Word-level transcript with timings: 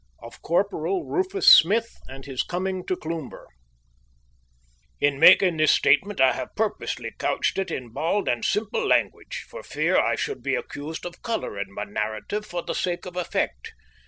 OF 0.23 0.41
CORPORAL 0.41 1.05
RUFUS 1.07 1.47
SMITH 1.47 1.99
AND 2.07 2.25
HIS 2.25 2.41
COMING 2.41 2.87
TO 2.87 2.95
CLOOMBER 2.97 3.45
In 4.99 5.19
making 5.19 5.57
this 5.57 5.69
statement 5.73 6.19
I 6.19 6.33
have 6.33 6.55
purposely 6.55 7.11
couched 7.19 7.59
it 7.59 7.69
in 7.69 7.89
bald 7.89 8.27
and 8.27 8.43
simple 8.43 8.83
language, 8.87 9.45
for 9.47 9.61
fear 9.61 9.99
I 9.99 10.15
should 10.15 10.41
be 10.41 10.55
accused 10.55 11.05
of 11.05 11.21
colouring 11.21 11.71
my 11.71 11.83
narrative 11.83 12.47
for 12.47 12.63
the 12.63 12.73
sake 12.73 13.05
of 13.05 13.15
effect. 13.15 13.73